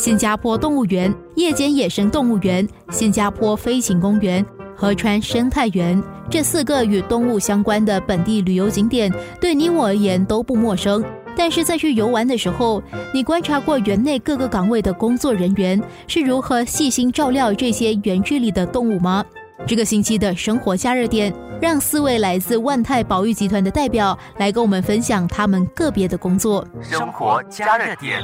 [0.00, 4.42] 新加坡动物园、夜间野生动物园、新加坡飞行公园、
[4.74, 11.04] 河川生态园这四个与动物相关的本地旅游景点，对你我而言都不陌生。
[11.36, 12.82] 但是在去游玩的时候，
[13.12, 19.22] 你观察过园内各个岗位的工作人员是如何细心照料这些园区里的动物吗？
[19.66, 21.30] 这个星期的生活加热点，
[21.60, 26.66] 让四位来自万泰保育集团的代表来跟我们分享他们个别的工作。
[26.80, 28.22] 生活加热点。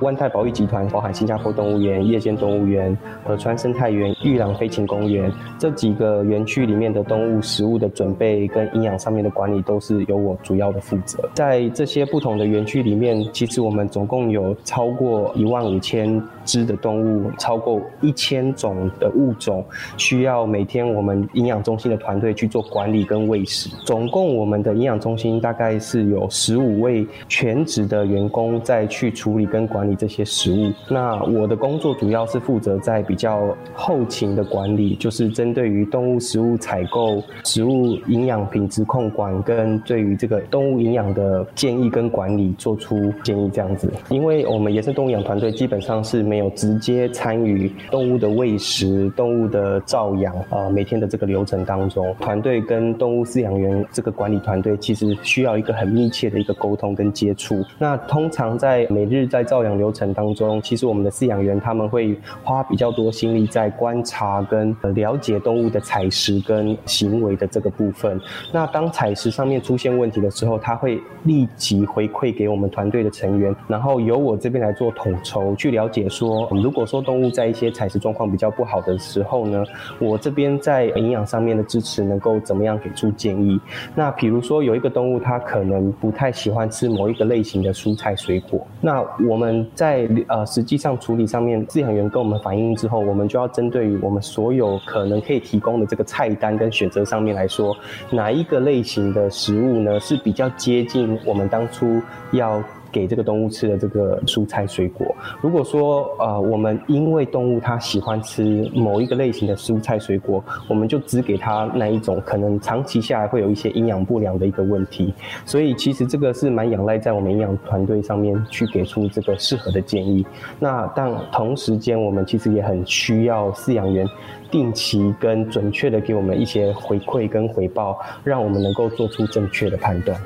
[0.00, 11.28] 万泰保育集团包含新加坡动物园、夜间动物园、河川生态园、玉朗飞禽公园这几个园区里面的动物食物的准备跟营养上面的管理，都是由我主要的负责。
[11.34, 19.62] 在这些不同的园区里面，其实我们总共有超过一万五千只的动物，超过一千种的物种，
[19.98, 23.68] 需要每天我们营养中心的团队去做管理跟喂食。
[23.84, 29.89] 总共我们的营养中心大概是有十五位全职的员工在去处理跟管理。
[29.96, 43.90] 这些食物，那我的工作主要是负责在比较后勤的管理，就是针对于动物食物采购、食物营养品质控管，跟对于这个动物营养的建议跟管理做出建议这样子。
[44.10, 57.64] 因为我们野生动物养团队基本上是没有直接参与动物的喂食、动物的照养啊，每天的这个流程当中，团队跟动物饲养员这个管理团队其实需要一个很密切的一个沟通跟接触。
[57.78, 59.70] 那通常在每日在照养。
[59.80, 62.14] 流程当中，其实我们的饲养员他们会
[62.44, 68.20] 花比较多心力在观察跟了解动物的采食跟行为的这个部分。
[68.52, 79.64] 那当采食上面出现问题的时候，他会立即回馈给我们团队的成员，然后由我这边来做统筹，去了解说，如果说动物在一些采食状况比较不好的时候呢，
[79.98, 83.58] 我这边在营养上面的支持能够怎么样给出建议？
[83.94, 89.66] 那比如说有一个动物它可能不太喜欢吃某一个类型的蔬菜水果，那我们。
[89.74, 97.76] 在呃，实际上处理上面，饲养员跟我们反映之后，我们就要针对于我们所有可能可以提供的这个菜单跟选择上面来说，
[98.10, 102.62] 哪一个类型的食物呢是比较接近我们当初要。
[102.92, 105.06] 给这个动物吃的这个蔬菜水果，
[105.40, 115.12] 如果说呃，我们因为动物它喜欢吃某一个类型的蔬菜水果，我们就只给它那一种，可能长期下来会有一些营养不良的一个问题。
[115.44, 120.24] 所以其实这个是蛮仰赖在我们营养团队上面去给出这个适合的建议。
[120.58, 124.06] 那但同时间，我们其实也很需要饲养员
[124.50, 130.20] 定期跟准确的给我们一些回馈跟回报，让我们能够做出正确的判断。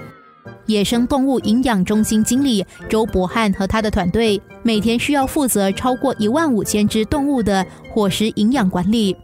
[0.66, 9.16] 野生动物营养中心经理周博汉和他的团队，每天需要负责超过一万五千只动物的伙食营养管理。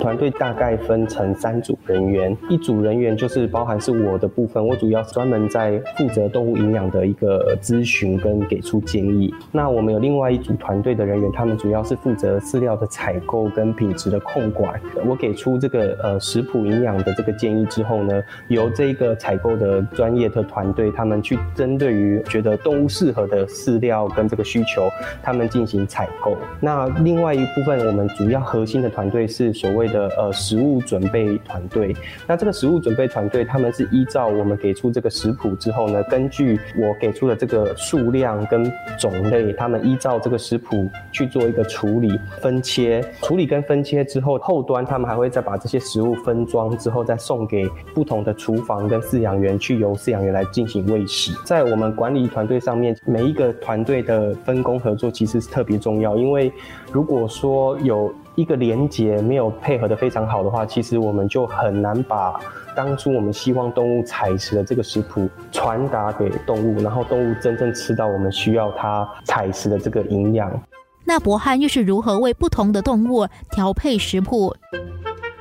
[0.00, 9.32] 团队大概分成三组人员，一组人员就是包含是我的部分，我主要专门在负责动物营养的一个咨询跟给出建议。
[9.52, 14.80] 那我们有另外一组团队的人员，他们主要是负责饲料的采购跟品质的控管。
[15.06, 24.88] 我给出这个呃食谱营养的这个建议之后呢，由这个采购的专业的团队，他们去针对于觉得动物适合的饲料跟这个需求，
[25.22, 26.34] 他们进行采购。
[26.58, 29.89] 那另外一部分，我们主要核心的团队是所谓。
[29.90, 31.94] 的呃食物准备团队，
[32.26, 51.32] 那这个食物准备团队，他们是依照我们给出这个食谱之后呢，根据我给出的这个数量跟种类，他们依照这个食谱去做一个处理分切，处理跟分切之后，后端他们还会再把这些食物分装之后，再送给不同的厨房跟饲养员，去由饲养员来进行喂食。
[51.44, 56.52] 在我们管理团队上面，每一个团队的分工合作其实是特别重要，因为
[56.92, 62.40] 如果说有一个连接没有配合的非常好的话，其实我们就很难把
[62.74, 70.50] 当初我们希望动物采食的这个食谱传达给动物，然后动物真正吃到我们需要它采食的这个营养。
[71.04, 74.54] 那博汉又是如何为不同的动物调配食谱？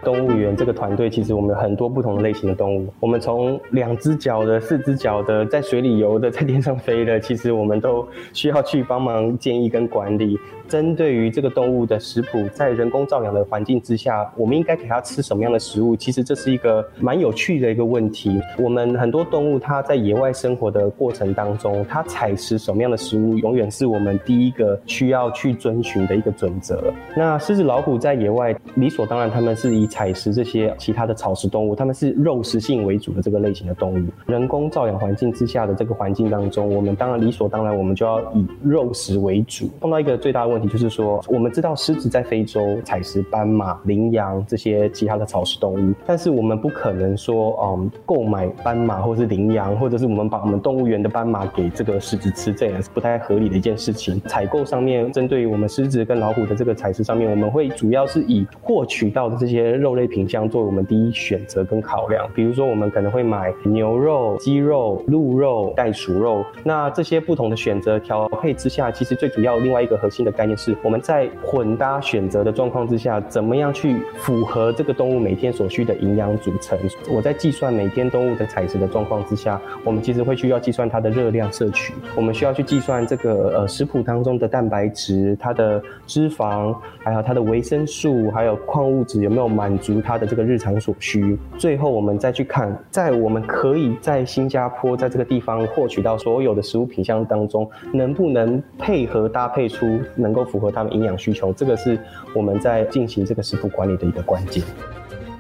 [0.01, 10.39] 动物园这个团队其实我们有很多不同的类型的动物，我们从两只脚的、四只脚的、在水里游的、在天上飞的，其实我们都需要去帮忙建议跟管理。
[10.69, 15.95] 针对于这个动物的食谱，在人工照养的环境之下，我们应该给它吃什么样的食物？
[15.95, 18.39] 其实这是一个蛮有趣的一个问题。
[18.57, 26.94] 我们很多动物它在野外生活的过程当中，它采食什么样的食物，永远是我们第一个需要去遵循的一个准则。
[27.16, 34.07] 那狮子、老虎在野外理所当然，他们是以采食这些其他的草食动物，它们是肉食性为主的这个类型的动物。
[34.27, 39.68] 人工照养环境之下的这个环境当中，我们当然理所当然，我们就要以肉食为主。
[39.80, 54.19] 碰到一个最大的问题就是说，我们知道狮子在非洲采食斑马、羚羊这些其他的草食动物，但是我们不可能说，嗯，购买斑马或是羚羊，或者是我们把我们动物园的斑马给这个狮子吃，这也是不太合理的一件事情。
[54.21, 62.29] 采购上面，针对于我们狮子跟老虎的这个采食上面，我们会主要是以获取到的这些肉类品相作为我们第一选择跟考量。
[62.33, 66.44] 比如说，我们可能会买牛肉、鸡肉、鹿肉、袋鼠肉。
[66.63, 76.78] 那这些不同的选择调配之下，其实最主要另外一个核心的概念是，我们在混搭选择的状况之下，怎么样去符合这个动物每天所需的营养组成。
[77.10, 91.38] 我在计算每天动物的采食的状况之下，我们其实会需要计算它的热量摄取，我们需要去计算这个呃食谱当中的蛋白质、它的脂肪，还有它的维生素，还有矿物质有没有满足它的这个日常所需。
[91.57, 101.53] 最后我们再去看，在我们可以在新加坡在这个地方获取到所有的食物品相当中，能不能配合搭配出能够符合他们营养需求？
[101.53, 102.00] 这个是
[102.33, 104.63] 我们在进行这个食谱管理的一个关键。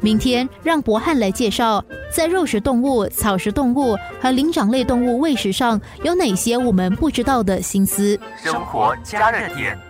[0.01, 8.17] 明天让博汉来介绍，在肉食动物、草食动物和灵长类动物喂食上有哪些我们不知道的心思。
[8.37, 9.88] 生活加热点。